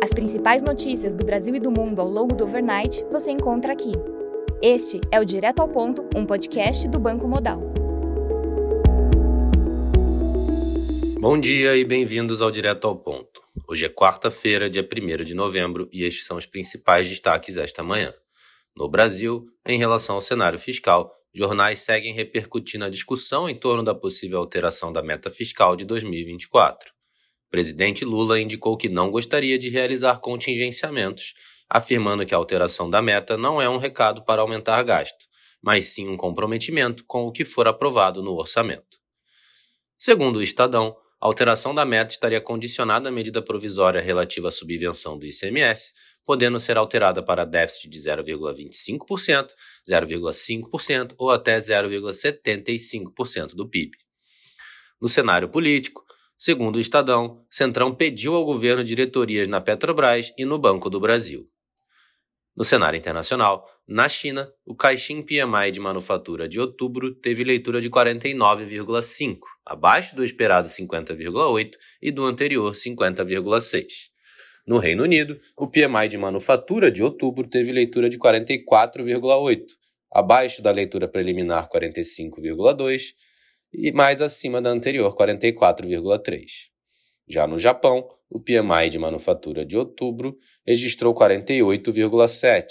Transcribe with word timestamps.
As 0.00 0.12
principais 0.12 0.62
notícias 0.62 1.12
do 1.12 1.24
Brasil 1.24 1.52
e 1.56 1.60
do 1.60 1.72
mundo 1.72 2.00
ao 2.00 2.08
longo 2.08 2.32
do 2.32 2.44
overnight 2.44 3.04
você 3.10 3.32
encontra 3.32 3.72
aqui. 3.72 3.90
Este 4.62 5.00
é 5.10 5.18
o 5.18 5.24
Direto 5.24 5.58
ao 5.58 5.68
Ponto, 5.68 6.08
um 6.14 6.24
podcast 6.24 6.86
do 6.86 7.00
Banco 7.00 7.26
Modal. 7.26 7.60
Bom 11.20 11.36
dia 11.36 11.76
e 11.76 11.84
bem-vindos 11.84 12.40
ao 12.40 12.48
Direto 12.48 12.86
ao 12.86 12.94
Ponto. 12.94 13.42
Hoje 13.66 13.86
é 13.86 13.88
quarta-feira, 13.88 14.70
dia 14.70 14.86
1 14.86 15.24
de 15.24 15.34
novembro, 15.34 15.88
e 15.92 16.04
estes 16.04 16.26
são 16.26 16.36
os 16.36 16.46
principais 16.46 17.08
destaques 17.08 17.56
esta 17.56 17.82
manhã. 17.82 18.14
No 18.76 18.88
Brasil, 18.88 19.46
em 19.66 19.78
relação 19.78 20.14
ao 20.14 20.22
cenário 20.22 20.60
fiscal, 20.60 21.12
jornais 21.34 21.80
seguem 21.80 22.14
repercutindo 22.14 22.84
a 22.84 22.88
discussão 22.88 23.48
em 23.48 23.56
torno 23.56 23.82
da 23.82 23.96
possível 23.96 24.38
alteração 24.38 24.92
da 24.92 25.02
meta 25.02 25.28
fiscal 25.28 25.74
de 25.74 25.84
2024. 25.84 26.97
Presidente 27.50 28.04
Lula 28.04 28.38
indicou 28.40 28.76
que 28.76 28.88
não 28.88 29.10
gostaria 29.10 29.58
de 29.58 29.68
realizar 29.68 30.18
contingenciamentos, 30.20 31.34
afirmando 31.68 32.24
que 32.26 32.34
a 32.34 32.38
alteração 32.38 32.88
da 32.90 33.00
meta 33.00 33.36
não 33.36 33.60
é 33.60 33.68
um 33.68 33.78
recado 33.78 34.24
para 34.24 34.42
aumentar 34.42 34.82
gasto, 34.82 35.26
mas 35.62 35.86
sim 35.86 36.08
um 36.08 36.16
comprometimento 36.16 37.04
com 37.06 37.26
o 37.26 37.32
que 37.32 37.44
for 37.44 37.66
aprovado 37.66 38.22
no 38.22 38.32
orçamento. 38.34 38.98
Segundo 39.98 40.36
o 40.36 40.42
Estadão, 40.42 40.96
a 41.20 41.26
alteração 41.26 41.74
da 41.74 41.84
meta 41.84 42.12
estaria 42.12 42.40
condicionada 42.40 43.08
à 43.08 43.12
medida 43.12 43.42
provisória 43.42 44.00
relativa 44.00 44.48
à 44.48 44.50
subvenção 44.52 45.18
do 45.18 45.26
ICMS, 45.26 45.92
podendo 46.24 46.60
ser 46.60 46.76
alterada 46.76 47.22
para 47.22 47.44
déficit 47.44 47.88
de 47.88 47.98
0,25%, 47.98 49.48
0,5% 49.88 51.14
ou 51.16 51.30
até 51.30 51.58
0,75% 51.58 53.54
do 53.54 53.68
PIB. 53.68 53.96
No 55.00 55.08
cenário 55.08 55.48
político, 55.48 56.04
segundo 56.38 56.76
o 56.76 56.80
Estadão, 56.80 57.44
Centrão 57.50 57.92
pediu 57.92 58.34
ao 58.34 58.44
governo 58.44 58.84
diretorias 58.84 59.48
na 59.48 59.60
Petrobras 59.60 60.32
e 60.38 60.44
no 60.44 60.56
Banco 60.56 60.88
do 60.88 61.00
Brasil. 61.00 61.48
No 62.56 62.64
cenário 62.64 62.96
internacional, 62.96 63.66
na 63.86 64.08
China, 64.08 64.48
o 64.64 64.74
Caixin 64.74 65.22
PMI 65.22 65.70
de 65.72 65.80
manufatura 65.80 66.48
de 66.48 66.60
outubro 66.60 67.14
teve 67.14 67.42
leitura 67.42 67.80
de 67.80 67.90
49,5, 67.90 69.38
abaixo 69.64 70.14
do 70.14 70.24
esperado 70.24 70.68
50,8 70.68 71.72
e 72.02 72.10
do 72.10 72.24
anterior 72.24 72.72
50,6. 72.72 73.86
No 74.66 74.78
Reino 74.78 75.04
Unido, 75.04 75.40
o 75.56 75.66
PMI 75.66 76.08
de 76.08 76.18
manufatura 76.18 76.90
de 76.90 77.02
outubro 77.02 77.48
teve 77.48 77.72
leitura 77.72 78.08
de 78.08 78.18
44,8, 78.18 79.64
abaixo 80.12 80.62
da 80.62 80.70
leitura 80.70 81.08
preliminar 81.08 81.68
45,2 81.68 83.14
e 83.72 83.92
mais 83.92 84.22
acima 84.22 84.60
da 84.60 84.70
anterior 84.70 85.14
44,3. 85.14 86.44
Já 87.28 87.46
no 87.46 87.58
Japão, 87.58 88.08
o 88.30 88.40
PMI 88.40 88.90
de 88.90 88.98
manufatura 88.98 89.64
de 89.64 89.76
outubro 89.76 90.36
registrou 90.66 91.14
48,7, 91.14 92.64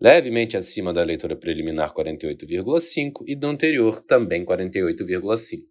levemente 0.00 0.56
acima 0.56 0.92
da 0.92 1.02
leitura 1.02 1.36
preliminar 1.36 1.92
48,5 1.92 3.24
e 3.26 3.36
do 3.36 3.46
anterior 3.46 4.00
também 4.00 4.44
48,5. 4.44 5.62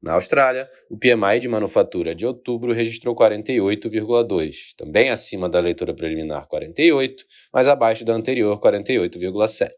Na 0.00 0.14
Austrália, 0.14 0.70
o 0.88 0.96
PMI 0.96 1.40
de 1.40 1.48
manufatura 1.48 2.14
de 2.14 2.24
outubro 2.24 2.72
registrou 2.72 3.16
48,2, 3.16 4.74
também 4.76 5.10
acima 5.10 5.48
da 5.48 5.58
leitura 5.58 5.92
preliminar 5.92 6.46
48, 6.46 7.24
mas 7.52 7.66
abaixo 7.66 8.04
da 8.04 8.12
anterior 8.12 8.60
48,7. 8.60 9.70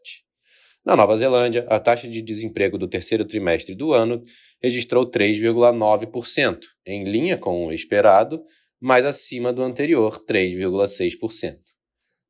Na 0.83 0.95
Nova 0.95 1.15
Zelândia, 1.15 1.65
a 1.69 1.79
taxa 1.79 2.07
de 2.07 2.23
desemprego 2.23 2.75
do 2.75 2.87
terceiro 2.87 3.23
trimestre 3.23 3.75
do 3.75 3.93
ano 3.93 4.23
registrou 4.61 5.09
3,9%, 5.09 6.59
em 6.85 7.03
linha 7.03 7.37
com 7.37 7.67
o 7.67 7.71
esperado, 7.71 8.43
mas 8.79 9.05
acima 9.05 9.53
do 9.53 9.61
anterior 9.61 10.23
3,6%. 10.25 11.59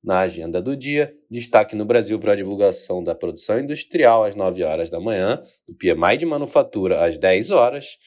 Na 0.03 0.19
agenda 0.19 0.61
do 0.61 0.75
dia, 0.75 1.13
destaque 1.29 1.77
no 1.77 1.85
Brasil 1.85 2.19
para 2.19 2.33
a 2.33 2.35
divulgação 2.35 3.01
da 3.01 3.15
produção 3.15 3.57
industrial 3.57 4.25
às 4.25 4.35
9 4.35 4.63
horas 4.63 4.89
da 4.89 4.99
manhã, 4.99 5.41
do 5.67 5.77
PMI 5.77 6.17
de 6.17 6.25
manufatura 6.25 7.05
às 7.05 7.17
10 7.17 7.51
horas, 7.51 7.97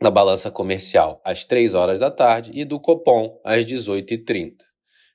da 0.00 0.10
balança 0.10 0.48
comercial 0.50 1.20
às 1.24 1.44
3 1.44 1.74
horas 1.74 1.98
da 1.98 2.10
tarde 2.10 2.52
e 2.54 2.64
do 2.64 2.78
Copom 2.78 3.40
às 3.42 3.64
18h30. 3.64 4.52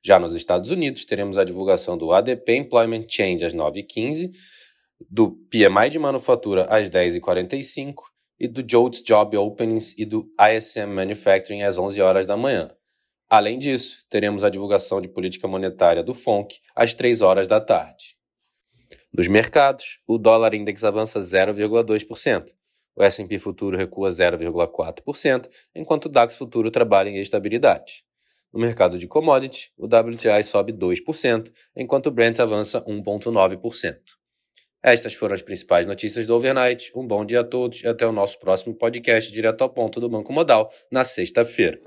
Já 0.03 0.17
nos 0.17 0.35
Estados 0.35 0.71
Unidos, 0.71 1.05
teremos 1.05 1.37
a 1.37 1.43
divulgação 1.43 1.95
do 1.95 2.11
ADP 2.11 2.55
Employment 2.55 3.05
Change 3.07 3.45
às 3.45 3.53
9h15, 3.53 4.31
do 5.09 5.31
PMI 5.49 5.91
de 5.91 5.99
manufatura 5.99 6.65
às 6.65 6.89
10h45 6.89 7.93
e 8.39 8.47
do 8.47 8.63
JOLTS 8.67 9.03
Job 9.03 9.37
Openings 9.37 9.95
e 9.97 10.05
do 10.05 10.27
ISM 10.39 10.87
Manufacturing 10.87 11.61
às 11.61 11.77
11 11.77 12.01
horas 12.01 12.25
da 12.25 12.35
manhã. 12.35 12.71
Além 13.29 13.59
disso, 13.59 14.03
teremos 14.09 14.43
a 14.43 14.49
divulgação 14.49 14.99
de 14.99 15.07
política 15.07 15.47
monetária 15.47 16.03
do 16.03 16.15
FONC 16.15 16.55
às 16.75 16.95
3 16.95 17.21
horas 17.21 17.45
da 17.45 17.61
tarde. 17.61 18.15
Nos 19.13 19.27
mercados, 19.27 19.99
o 20.07 20.17
dólar 20.17 20.55
index 20.55 20.83
avança 20.83 21.19
0,2%, 21.19 22.45
o 22.95 23.03
S&P 23.03 23.37
futuro 23.37 23.77
recua 23.77 24.09
0,4%, 24.09 25.47
enquanto 25.75 26.05
o 26.05 26.09
DAX 26.09 26.37
futuro 26.37 26.71
trabalha 26.71 27.09
em 27.09 27.21
estabilidade. 27.21 28.03
No 28.53 28.59
mercado 28.59 28.97
de 28.97 29.07
commodities, 29.07 29.69
o 29.77 29.85
WTI 29.85 30.43
sobe 30.43 30.73
2%, 30.73 31.51
enquanto 31.75 32.07
o 32.07 32.11
Brent 32.11 32.39
avança 32.39 32.81
1,9%. 32.81 33.95
Estas 34.83 35.13
foram 35.13 35.35
as 35.35 35.41
principais 35.41 35.85
notícias 35.85 36.25
do 36.25 36.35
overnight. 36.35 36.91
Um 36.95 37.05
bom 37.05 37.23
dia 37.23 37.41
a 37.41 37.43
todos 37.43 37.83
e 37.83 37.87
até 37.87 38.05
o 38.05 38.11
nosso 38.11 38.39
próximo 38.39 38.73
podcast 38.73 39.31
direto 39.31 39.61
ao 39.61 39.69
ponto 39.69 39.99
do 39.99 40.09
Banco 40.09 40.33
Modal 40.33 40.71
na 40.91 41.03
sexta-feira. 41.03 41.79